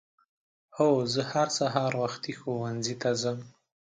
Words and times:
هو 0.77 0.89
زه 1.13 1.21
هر 1.31 1.47
سهار 1.57 1.91
وختي 2.03 2.31
ښؤونځي 2.39 2.95
ته 3.01 3.09
ځم. 3.21 3.39